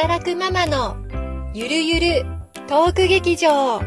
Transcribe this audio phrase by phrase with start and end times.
[0.00, 0.96] 働くママの
[1.52, 2.26] ゆるゆる
[2.68, 3.80] トーク劇場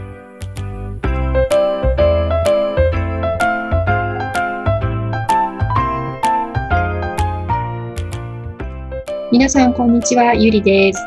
[9.32, 10.34] 皆さん、こんにちは。
[10.34, 11.00] ゆりです。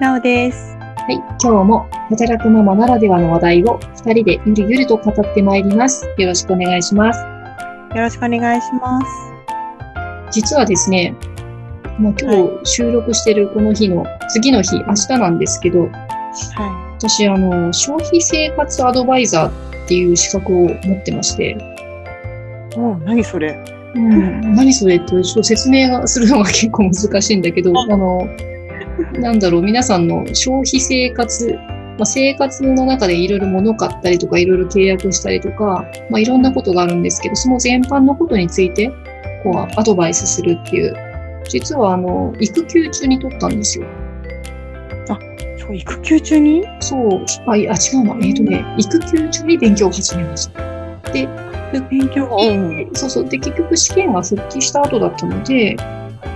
[0.00, 0.74] なおです。
[0.78, 1.16] はい。
[1.16, 6.06] 今日も働くママならではの話題を二人でゆるゆると語ってまいります。
[6.16, 7.20] よろしくお願いします。
[7.94, 9.06] よろしくお願いします。
[10.32, 11.14] 実はですね、
[11.98, 22.78] もう今日収録してるこの日の次の日、明日なんですけど、は私、あの、消費生活アドバイザーっていう資格を持ってまして、い。
[22.78, 23.62] お何それ？
[23.94, 28.28] うん、 何それってちょっと説明がするのが結構難しいんだけど、あの、
[29.20, 31.54] なんだろう、皆さんの消費生活、
[31.96, 38.90] まあ、生活の中でいろいろ物買ったりとか、いろいろ契約したりとか、まあ、いろんなことがあるんですけど、その全般のことについて、
[39.44, 40.96] こう、アドバイスするっていう、
[41.48, 43.86] 実はあの、育休中に取ったんですよ。
[45.66, 46.64] そう、育休中に？
[46.80, 48.16] そう、あ、いや違うな。
[48.26, 50.60] えっ、とね、育休中に勉強を始めました。
[51.10, 51.28] で、
[51.90, 53.28] 勉強でそうそう。
[53.28, 55.76] で、結局試験が復帰した後だったので、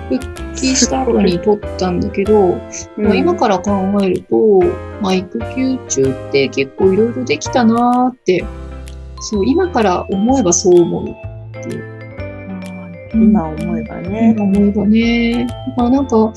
[0.09, 0.19] 復
[0.55, 2.57] 帰した後に取ったんだけど、
[2.97, 3.71] まあ、今から考
[4.03, 4.61] えると、
[5.03, 8.45] まあ、育休中って結構いろいろできたなーって、
[9.21, 11.88] そう、今から思えばそう思うっていう。
[13.15, 14.35] 今思えばね。
[14.37, 15.47] 今思えばね。
[15.77, 16.33] まあなんか、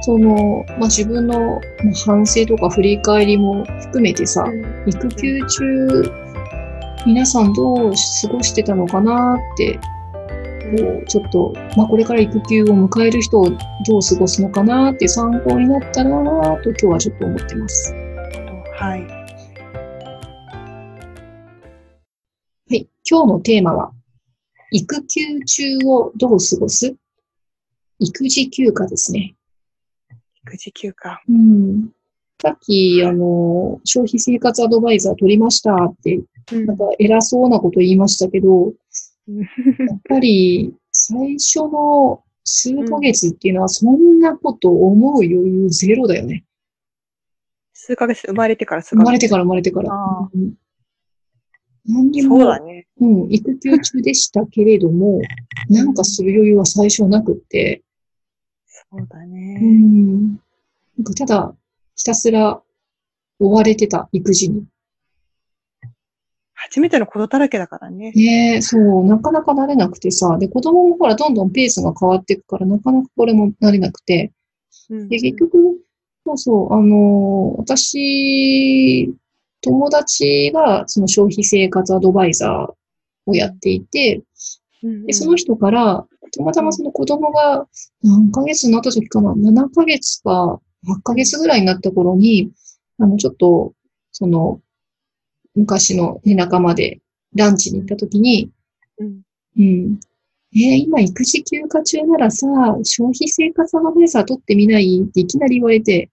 [0.00, 1.38] その、まあ自分の
[1.84, 4.46] まあ反省とか振り返りも含めてさ、
[4.86, 6.12] 育休中、
[7.06, 7.92] 皆さんどう
[8.22, 9.78] 過ごしてたのかなって、
[10.76, 13.56] こう、ちょっと、まあこれから育休を迎える人をど
[13.98, 17.94] う過ごすのかなって参考になったらなと今日はちょっと思ってます。
[18.74, 19.02] はい。
[19.02, 19.06] は
[22.70, 22.88] い。
[23.08, 23.92] 今日のテーマは、
[24.70, 26.94] 育休中をどう過ごす？
[27.98, 29.34] 育児休暇ですね。
[30.44, 31.20] 育児休暇。
[31.28, 31.90] うん。
[32.40, 36.16] さっき、あの、消費生活アドバイザー取りましたって、
[36.52, 38.72] うんなんか偉そうなこと言いましたけど、う
[39.30, 39.44] んや
[39.94, 46.44] っぱり最初の数ヶ月っていうのはそんなこと思う余裕ゼロだよね。
[47.74, 49.06] 数ヶ月、生まれてから数生ヶ月。
[49.06, 49.92] まれてから生まれてから。
[49.92, 50.54] あうん
[51.86, 52.86] 何にも、そうだね。
[53.00, 55.20] うん、育休中でしたけれども、
[55.68, 57.82] なんかする余裕は最初はなくって、
[58.66, 59.60] そうだうね。
[59.60, 60.36] ん、な
[61.00, 61.54] んかただ
[61.94, 62.62] ひたすら
[63.38, 64.64] 追われてた育児に。
[66.54, 68.10] 初めてのことだらけだからね。
[68.12, 74.32] ねえ、そう、なかなか慣れなくてさ、で、子供もほら、どんどんペースが変わっていくから、なかなかこれも慣れなくて、
[74.90, 75.80] うんで、結局、
[76.26, 79.14] そうそう、あのー私、
[79.62, 84.22] 友達がその消費生活アドバイザーをやっていて、
[84.82, 87.66] うんで、その人から、たまたまその子供が
[88.02, 92.50] 何ヶ月になった時かな、7ヶ月か8ヶ月ぐらいになった頃に、
[92.98, 93.72] あの、ちょっと、
[94.12, 94.60] その、
[95.54, 97.00] 昔の、ね、仲間で
[97.34, 98.50] ランチに行った時に、
[98.98, 99.22] うん。
[99.58, 100.00] うん。
[100.54, 102.46] えー今育児休暇中ならさ、
[102.82, 105.02] 消費生活アドバイザー取ってみない？
[105.04, 106.10] っていきなり言われて、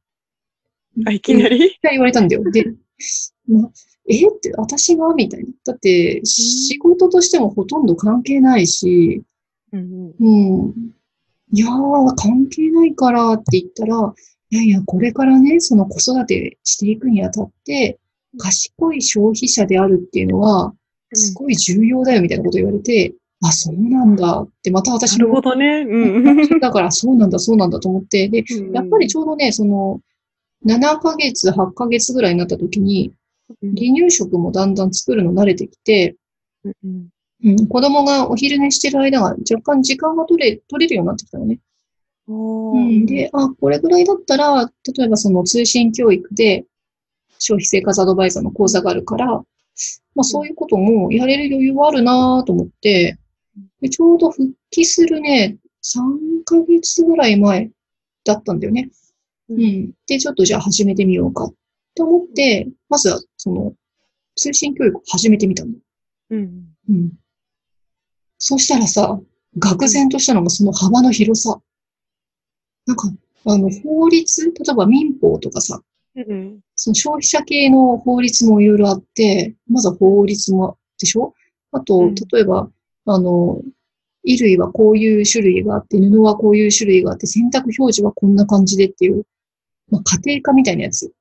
[1.05, 1.67] あ、いきなり？
[1.67, 2.43] いきなり言われたんだよ。
[2.51, 2.65] で、
[3.47, 3.69] ま、
[4.07, 4.27] え？
[4.27, 5.13] って私が？
[5.13, 5.47] みたいな。
[5.65, 9.23] だって、仕事としてもほとんど関係ないし、
[9.71, 10.73] うんうん。
[11.51, 14.13] いやー、関係ないからって言ったら、
[14.51, 17.99] いやいや、これからね、その子育てしていくにあたって、
[18.37, 20.73] 賢い消費者であるっていうのは、
[21.13, 25.85] すごい重要だよみたいなこと言われて、あ、そうなんだって、また私なるほも、どね。
[25.87, 26.59] うん。
[26.59, 29.99] だからそうなんだ、そうなんだと思って、で、やっぱりちょうどね、その、
[30.65, 33.15] 7ヶ月、8ヶ月ぐらいになった時に、うん
[33.61, 36.15] 離乳食もだんだん作るの慣れてきて、
[36.63, 37.09] うん
[37.43, 41.59] うん、子供がお昼寝してる間が若干時間が取れ、取れるようになってきたのね。
[42.27, 46.65] うん、で、あ、これぐらいだったら、例えばその通信教育で
[47.37, 49.43] 消費生活アドバイザーの講座があるから、ま
[50.21, 53.17] あそういうこともやれる余裕はあるなと思って、
[53.81, 57.69] でちょうど復帰するね、3ヶ月ぐらい前
[58.23, 58.89] だったんだよね。
[59.49, 59.91] ううんん。
[60.07, 61.53] で、ちょっとじゃあ始めてみようかっ
[61.93, 63.73] て思って、まずはその
[64.35, 65.71] 通信教育を始めてみたの。
[66.31, 66.63] うん。
[66.89, 67.11] うん。
[68.39, 69.19] そうしたらさ、
[69.59, 71.61] 愕然としたのがその幅の広さ。
[72.87, 73.11] なんか、
[73.45, 75.79] あの、法律、例えば民法とかさ、
[76.15, 76.59] うん。
[76.75, 81.35] その消費者系の法律もいろいろあって、まずは法律も、でしょ？
[81.71, 82.71] あとうん、例えば、
[83.05, 83.61] あの、
[84.23, 89.23] 衣類はこういう種類があって、布はこういう種類があって、洗濯表示はこんな感じでっていう、
[89.91, 91.13] まあ、家庭科みたいなやつ。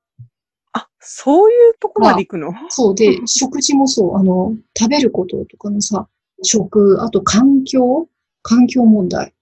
[1.05, 2.53] あ、そういうとこまで行くの？
[2.69, 6.09] そうで、食事もそう、あの、食べることとかのさ、
[6.43, 8.09] 食、あと環境？
[8.43, 9.33] 環境問題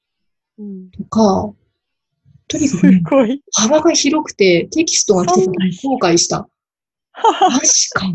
[0.59, 0.91] うん。
[0.91, 1.53] とか、
[2.47, 3.41] とにかくね。
[3.53, 6.49] 幅が広くてテキストが来てたのに後悔した。
[7.15, 8.07] マジか。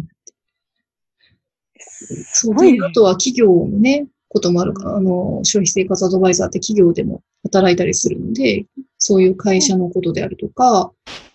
[2.34, 2.56] そう。
[2.56, 8.66] で、あとは企業のね、こともあるから、あの、消費生活アドバイザーって企業でも働いたりするので、
[8.98, 10.92] そういう会社のことであるとか、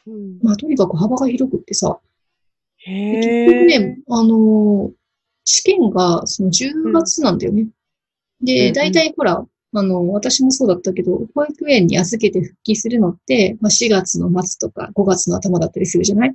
[0.07, 1.99] うんまあ、とにかく幅が広くってさ、
[2.79, 3.47] へ結え。
[3.47, 4.91] 局ね、あの、
[5.45, 7.63] 試験がその10月なんだよね。
[7.63, 7.71] うん
[8.45, 16.35] で、うん大体ほら、あの、私もそうだったけど、保育園に預けて復帰するのって、まあ、4月の末とか5月の頭だったりするじゃない？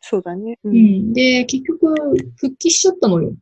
[0.00, 0.58] そうだね。
[0.64, 0.72] うう。
[0.72, 1.12] ん。
[1.12, 1.94] で、結局、
[2.36, 3.32] 復帰しちゃったのよ。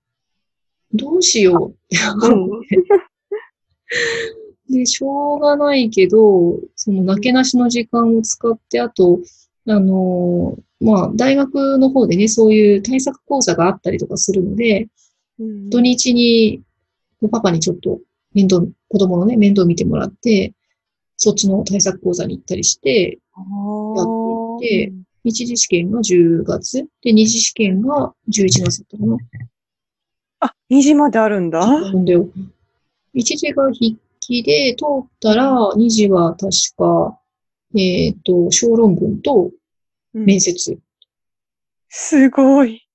[0.93, 1.77] どうしよう。
[4.73, 9.21] で、しょうがないけど、その、なけなしの時間を使って、あと、
[9.69, 14.89] あの、まあ、大学の方でね、そういう対策講座があったりとかするので、
[15.39, 16.63] うん土日に、
[17.31, 18.01] パパにちょっと
[18.35, 20.53] 面倒、子供のね、面倒見てもらって、
[21.17, 23.41] そっちの対策講座に行ったりして、あ
[23.97, 29.17] やっていて一次試験が10月、で、二次試験が11月だったかな。
[30.41, 31.61] あ、2時まであるんだ。
[31.61, 32.29] なんだよ。
[33.15, 37.19] 一次が筆記で通ったら、二次は確か、
[37.75, 39.51] えっ、と、小論文と
[40.15, 40.25] うん。
[40.27, 40.79] 面接。
[41.89, 42.87] すごい。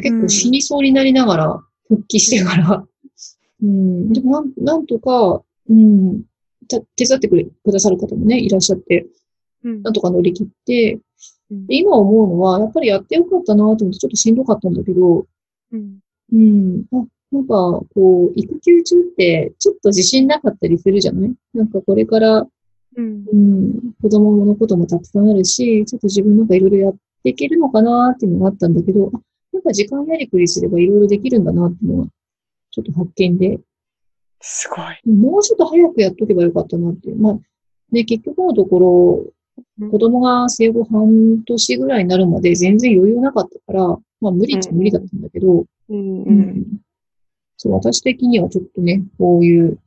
[0.00, 2.86] 結構死にそうになりながら、復帰してから、
[3.62, 6.22] うん、でもなん、なんとか、うん、
[6.68, 9.06] た手伝ってくれ、くださる方もね、いらっしゃって、
[9.64, 9.82] うん。
[9.82, 11.00] なんとか乗り切って、
[11.50, 11.66] うん。
[11.66, 15.26] で今思うのは、やっぱりやってよかったなと思って、ちょっとしんどかったんだけど、
[15.72, 15.98] うん。
[16.32, 21.34] うん、あ、なんか、こう、育休中って、ちょっと自信なかったりするじゃない？
[21.54, 22.46] なんかこれから、
[22.98, 23.24] うん。
[23.32, 29.20] うん、子供のこともたくさんあるし、ちょっと自分なんかいろいろやっていけるのかなっていうのがあったんだけど、あ、
[29.52, 32.10] なんか時間やりくりすればいろいろできるんだなっていうのが、
[32.70, 33.60] ちょっと発見で、
[34.40, 35.16] すごい。
[35.16, 37.16] もうちょっと早くやっとけばよかったなっていう。
[37.16, 37.38] まあ、
[37.92, 43.86] で、結局のところ、子供が生後半年ぐらいになるまで全然余裕なかったから、
[44.20, 46.66] まあ無理っちゃ無理だったんだけど、うんううんん。
[47.56, 49.78] そう、私的にはちょっとね、こういう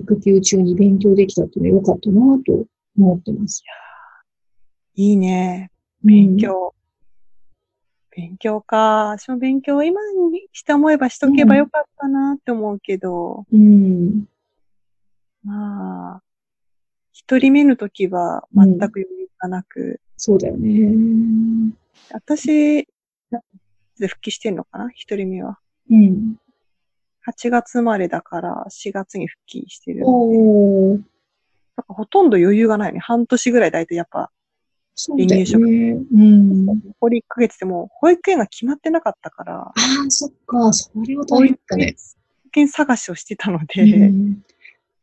[0.00, 2.66] 育休中に勉強できたっていうのは良かったなと
[2.98, 3.62] 思ってます。
[4.94, 5.70] いいね。
[6.04, 6.74] うん勉強。
[8.16, 9.10] 勉強か。
[9.10, 10.00] 私も勉強今
[10.32, 14.26] にして思えばしとけばよかったなって思うけど、うん。
[15.44, 16.22] まあ、
[17.12, 21.72] 一人目の時は全く余裕がなく、そうだよね。
[22.10, 22.88] 私、
[23.98, 24.90] 復帰してんのかな？
[24.90, 25.58] 一人目は。
[25.90, 26.39] うん。
[27.28, 31.04] 8月生まれだから4月に復帰してるので。
[31.76, 32.98] なんかほとんど余裕がないね。
[32.98, 34.30] 半年ぐらいだいたいやっぱ、
[34.94, 35.98] そうだよね。
[36.12, 36.66] うん。
[36.66, 40.72] 残り1ヶ月でもう保育園が決まってなかったから、ああ、そっか。
[40.72, 41.96] それは大保育変だね。
[42.54, 44.42] 園探しをしてたので、うん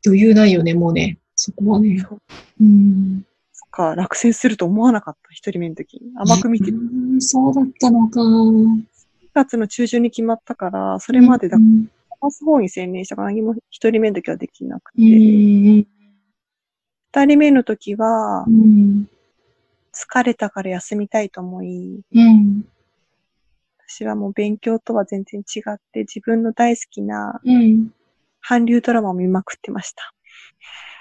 [0.05, 1.17] 余裕ないよね、もうね。
[1.35, 1.99] そこはね。
[1.99, 2.21] そう
[2.61, 3.25] うん。
[3.51, 6.11] そっか、落選すると思わなかった、一人目の時に。
[6.15, 8.21] 甘く見て、う4んそうだったのか。
[9.33, 11.89] 月の中旬に決まったから、それまでだう、ん。
[12.19, 17.27] パス方に専念したから何も一人目の時はできなくて、う二ん。
[17.27, 19.09] 人目の時はう、ん。
[19.93, 22.65] 疲れたから休みたいと思い、うん。
[23.87, 27.91] 私はもう勉強とは全然違って、自分の大好きなうん。
[28.41, 30.13] 韓流ドラマを見まくってました。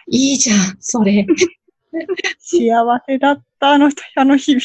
[0.09, 1.27] いいじゃん、それ。
[2.39, 4.63] 幸せだった、あの人、あの日々。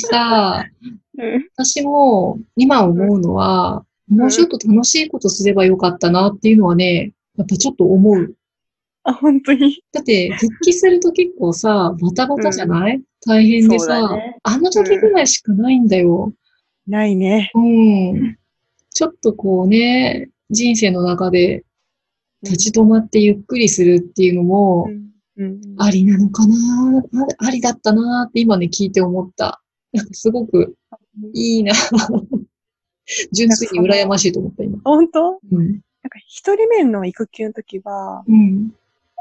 [0.00, 8.34] さ、うん私も今思うのは、もうちょっと楽しいことすればよかったなっていうのはね、やっぱちょっと思う。
[9.04, 9.82] あ、本当に。
[9.92, 16.32] だって、復帰すると結構さ、バタバタじゃない、大変でさ、だねあの時ぐらいしかないんだよ。
[16.86, 17.50] ないね。
[17.54, 18.38] うん。
[18.90, 21.64] ちょっとこうね、人生の中で
[22.42, 25.02] 立ち止まってゆっくりするっていうのも、うん
[25.38, 26.54] うんありなのかな？
[26.98, 29.62] あありだったなって今ね聞いて思った。
[29.90, 30.76] なんかすごく
[31.32, 31.72] いいな
[33.32, 34.78] 純粋に羨ましいと思った今。
[34.84, 35.40] 本当？
[35.52, 35.66] うん。
[35.66, 38.72] なんか一人目の育休の時は、うん。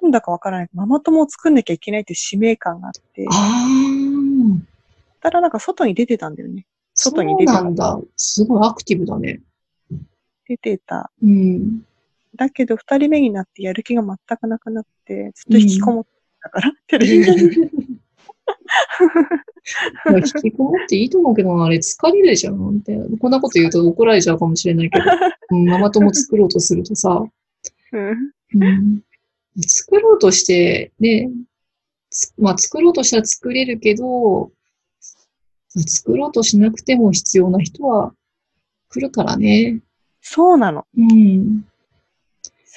[0.02, 3.62] なんだかわからないママ友を作んなきゃいけないっていう使命感があって、ああ。
[5.22, 6.66] ただなんか外に出てたんだよね。
[6.96, 8.00] 外に出てたそうなんだ。
[8.18, 9.42] すごいアクティブだね。
[10.48, 11.12] 出てた。
[11.22, 11.82] うん。
[12.36, 16.10] だけど二人目になってやる気が全くなくなって、ずっと引きこもって
[16.42, 17.26] たから、テレビ
[20.18, 22.98] 引きこもっていいと思うけどな、あれ疲れるじゃんって。
[23.20, 25.06] こんなこと言うと怒られちゃうかもしれないけど。
[25.52, 27.24] うん、ママ友作ろうとするとさ、
[27.92, 29.02] うんうん、
[29.68, 31.30] 作ろうとして、ね、
[32.10, 34.52] つまあ作ろうとしたら作れるけど、
[35.70, 38.14] 作ろうとしなくても必要な人は
[38.90, 39.80] 来るからね。
[40.22, 40.86] そうなの。
[40.98, 41.66] うん。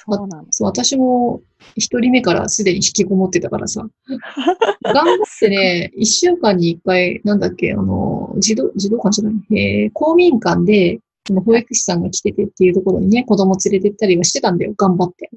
[0.09, 0.47] そうなの。
[0.51, 1.43] そう、私も
[1.77, 3.87] 一人目からすでに引きこもってたからさ。
[4.83, 15.31] 頑張ってね、一週間に一回、なんだっけ、あの、児童、児童館じゃない、えー、公民館で、その保育士さんが来ててっていうところにね、子供連れてったりはしてたんだよ、頑張って。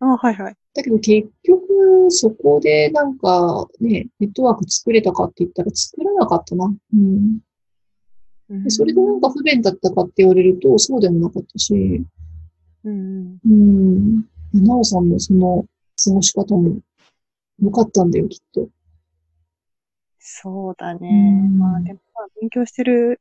[0.00, 0.56] あはいはい。
[0.74, 6.64] だけど結局、そこでなんかね、ネットワーク作れたかって言ったら作らなかったな。
[6.66, 7.40] うん。
[8.50, 12.02] うんでそれでなんか不便だったかって言われると、そうでもなかったし、
[12.84, 14.24] うんうん。
[14.52, 15.64] なおさんのその
[16.02, 16.78] 過ごし方も
[17.62, 18.68] 良かったんだよ、きっと。
[20.18, 21.08] そうだね。
[21.08, 23.20] うんまあでも、まあ勉強してる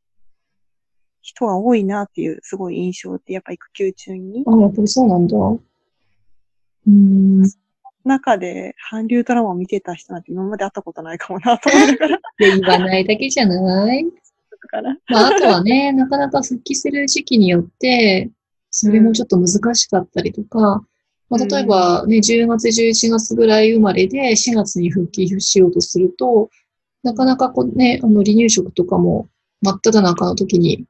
[1.21, 4.43] 人は多いなっていうすごい印象って、やっぱ育休中に。
[4.45, 5.37] あ、やっぱりそうなんだ。
[5.37, 7.41] うん。
[7.43, 7.49] で、
[8.05, 12.19] 中で韓流ドラマを見てた人なんて今まで会ったことないかもなと思いながら。
[12.39, 14.11] 言わないだけじゃない だ
[14.69, 14.97] から。
[15.07, 18.29] まあ、あとはね、なかなか復帰する時期によって、
[18.71, 20.83] それもちょっと難しかったりとか、
[21.29, 26.49] まあ、例えばね、10月、11月ぐらい生まれで4月に復帰しようとすると、
[27.03, 29.29] なかなかこうね、あの離乳食とかも
[29.61, 30.85] 真っ只中の時に、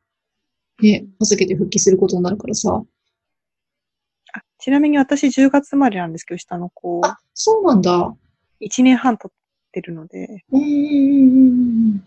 [0.81, 2.81] ね、預けて復帰することになるからさ。
[4.33, 8.15] あちなみに私10月生まれなんですけど、下の子、あ、そうなんだ。
[8.61, 9.31] 1年半経っ
[9.71, 10.77] てるので、うんうんうんう
[11.95, 11.97] ん。
[11.97, 12.03] だ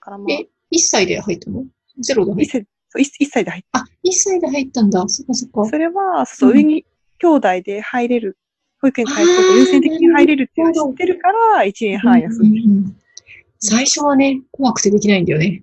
[0.00, 1.64] からまあ、え、1歳で入ったの？
[1.98, 5.04] ゼロで入1った歳そう一一歳で入っあ、1歳で入ったんだ。
[5.08, 5.64] そっかそっか。
[5.68, 6.84] それは、そう上に
[7.18, 8.38] 兄弟で入れる、
[8.80, 12.96] 保育園通うこと優先的に入れるっていうのを知ってるから、1年半休んでうんうんうん
[13.66, 15.62] 最初はね、怖くてできないんだよね。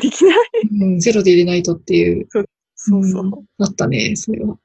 [0.00, 0.36] できない。
[0.80, 2.26] うん、ゼロで入れないとっていう。
[2.74, 3.24] そうそう。
[3.24, 4.58] んあったね、それは。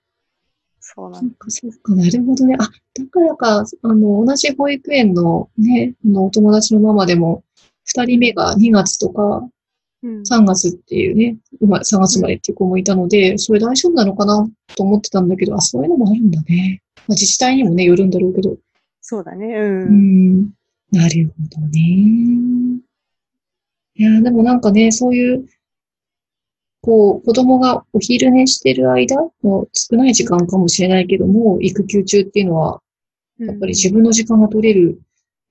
[0.79, 2.55] そうなんそっか、そっか、なるほどね。
[2.59, 7.43] あ、だからか、あの、同じ保育園のね、あの、お友達のママでも、
[7.83, 9.51] 二人目が2月とかうん
[10.03, 16.81] 3月っていうね、うま3月生まれっていう子もいたので、それ大丈夫なのかなと思ってたんだけど、あ、そういうのもあるんだね。
[16.95, 18.57] まあ、自治体にもね、よるんだろうけど。
[19.01, 19.47] そうだね。
[19.47, 20.41] ううん。
[20.41, 20.49] ん、
[20.91, 21.79] なるほどね。
[23.95, 25.45] いや、でもなんかね、そういう、
[26.81, 32.81] こう、子供がお昼寝してる間の少ない時間かもしれないけども、育休中っていうのは、
[33.37, 34.99] やっぱり自分の時間が取れる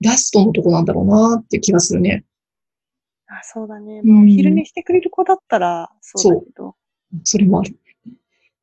[0.01, 2.25] ラストのとこなんだろうなって気がするね。
[3.41, 4.01] あ、そうだね。
[4.05, 6.75] うんまあ、お昼寝してくれる子だったら、そうだけど。
[7.25, 7.77] それもある。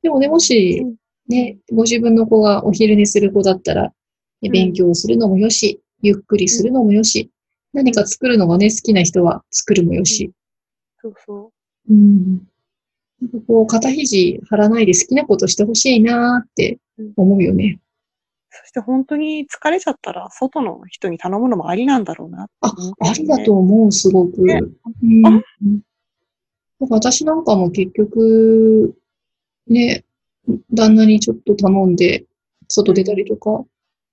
[0.01, 0.95] でもね、もしうん、
[1.27, 3.91] ね、ご自分の子がお昼寝する子だったら、
[4.41, 7.31] ねん勉強をするのもよし、ゆっくりするのもよし、
[7.73, 10.31] 何か作るのがね、好きな人は作るもよし、
[11.01, 11.51] そうそ
[11.89, 12.47] うん。
[13.19, 16.79] なんかこう、肩肘張らないで好きなことしてほしいなーって
[17.15, 17.79] 思うよね。
[18.51, 18.55] う。
[18.55, 22.73] そして本当に疲れちゃったら、外の人に頼むのもありなんだろうなってあ
[23.09, 24.41] ありだと思う、すごく。
[24.41, 24.61] ね
[25.03, 25.81] うん。
[26.79, 28.95] 私なんかも結局、
[29.67, 30.05] ね、
[30.73, 32.25] 旦那にちょっと頼んで、
[32.69, 33.65] 外出たりとか、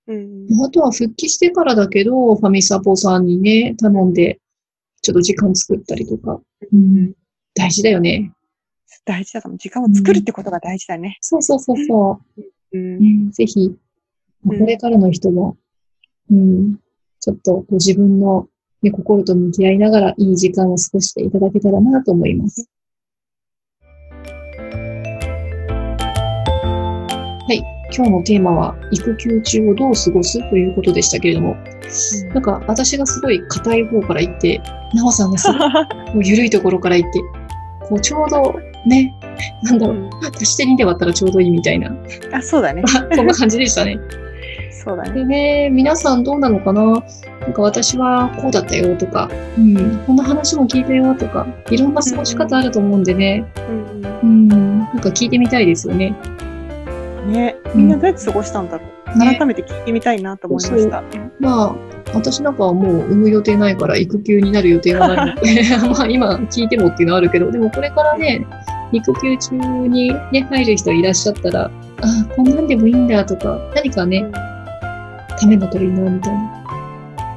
[0.07, 0.47] うん。
[0.63, 4.39] あとは復帰してからだけど、ファミサポさんにね、頼んで、
[5.01, 6.39] ちょっと時間作ったりとか、
[6.71, 7.13] うん、
[7.53, 8.31] 大事だよね。
[9.05, 9.57] 大事だと思う。
[9.59, 11.17] 時間を作るってことが大事だね。
[11.21, 12.41] そうそうそうそう。
[12.73, 13.25] うん。
[13.25, 13.84] ね、ぜひ、うん
[14.47, 15.57] これからの人も、
[16.31, 16.75] うん、
[17.19, 18.47] ちょっとこう自分の、
[18.83, 22.69] ね、心と向き合いながらいい時間を過ごしていただけたらなと思います。
[27.47, 27.63] はい。
[27.95, 31.55] 今日のテーマは、育休中をどう過ごすということでしたけれども、
[32.33, 34.61] なんか私がすごい硬い方から言って、
[34.93, 35.59] なおさんがすごい
[36.13, 37.19] もう緩いところから言って、
[37.87, 38.53] こうちょうど
[38.85, 39.13] ね、
[39.63, 41.95] なんだろう、 足して2で割ったらちょうどいいみたいな、
[42.31, 42.83] あ、そうだね。
[43.13, 43.99] そんな感じでしたね。
[44.85, 45.13] そうだね。
[45.13, 47.03] でね、皆さんどうなのかな？
[47.41, 56.15] なんか私はこうだったよとか、うん、こんな話も聞いたよとか、いろんな過ごし方あると思うんでね、うんうん、なんか聞いてみたいですよね。
[57.25, 57.33] うん。
[57.33, 59.17] ね、みんなどうやって過ごしたんだろう？
[59.17, 61.03] ね改めて聞いてみたいなと思いました。
[61.39, 61.75] まあ、
[62.13, 68.45] 私なんかはもう産む予定ないから育休になる予定がないので、 まあ今聞いてもっていうのはあるけど、でもこれからね、
[68.91, 69.55] 育休中
[69.87, 71.69] にね、入る人いらっしゃったら、あ
[72.01, 74.25] あ、こんなんでもいいんだとか、何かね、
[75.37, 76.65] ためになったらいいな、みたいな。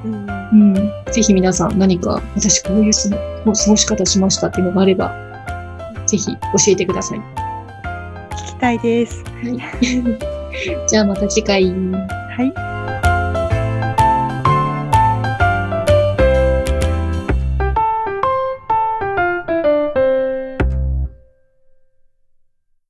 [0.05, 0.73] うん。
[0.75, 1.13] うん。
[1.13, 5.13] ぜひ皆さん何か私こういうす過ごし方しましたっていうのがあれば、
[6.07, 7.19] ぜひ教えてください。
[7.19, 9.25] 聞きたいです。
[9.25, 10.89] はい。
[10.89, 11.65] じゃあまた次回。
[11.65, 11.71] は
[12.43, 12.68] い。